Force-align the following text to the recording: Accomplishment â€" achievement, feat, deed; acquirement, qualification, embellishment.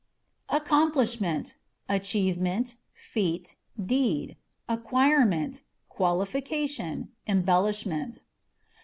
Accomplishment 0.49 1.57
â€" 1.87 1.97
achievement, 1.97 2.75
feat, 2.91 3.55
deed; 3.85 4.35
acquirement, 4.67 5.61
qualification, 5.89 7.09
embellishment. 7.27 8.23